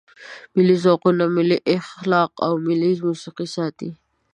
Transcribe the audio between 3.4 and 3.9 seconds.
ساتي.